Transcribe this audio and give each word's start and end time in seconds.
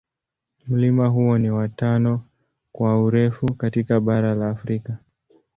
Mlima 0.67 1.07
huo 1.07 1.37
ni 1.37 1.49
wa 1.49 1.67
tano 1.69 2.21
kwa 2.71 3.03
urefu 3.03 3.53
katika 3.53 3.99
bara 3.99 4.35
la 4.35 4.49
Afrika. 4.49 4.97